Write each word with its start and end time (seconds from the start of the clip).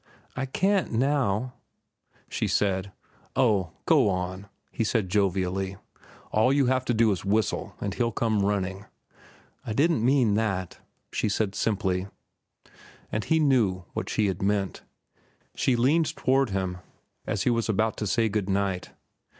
"I 0.35 0.47
can't—now," 0.47 1.53
she 2.27 2.47
said. 2.47 2.91
"Oh, 3.35 3.73
go 3.85 4.09
on," 4.09 4.47
he 4.71 4.83
said 4.83 5.09
jovially. 5.09 5.77
"All 6.31 6.51
you 6.51 6.65
have 6.65 6.85
to 6.85 6.93
do 6.95 7.11
is 7.11 7.23
whistle 7.23 7.75
and 7.79 7.93
he'll 7.93 8.11
come 8.11 8.43
running." 8.43 8.85
"I 9.63 9.73
didn't 9.73 10.03
mean 10.03 10.33
that," 10.33 10.79
she 11.13 11.29
said 11.29 11.53
simply. 11.53 12.07
And 13.11 13.25
he 13.25 13.39
knew 13.39 13.83
what 13.93 14.09
she 14.09 14.25
had 14.25 14.41
meant. 14.41 14.81
She 15.53 15.75
leaned 15.75 16.15
toward 16.15 16.49
him 16.49 16.79
as 17.27 17.43
he 17.43 17.51
was 17.51 17.69
about 17.69 17.95
to 17.97 18.07
say 18.07 18.27
good 18.27 18.49
night. 18.49 18.89